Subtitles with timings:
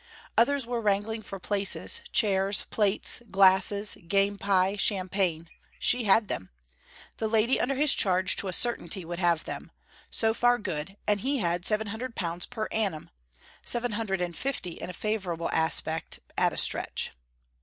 [0.35, 6.49] Others were wrangling for places, chairs, plates, glasses, game pie, champagne: she had them;
[7.17, 9.69] the lady under his charge to a certainty would have them;
[10.09, 13.11] so far good; and he had seven hundred pounds per annum
[13.63, 17.11] seven hundred and fifty, in a favourable aspect, at a stretch....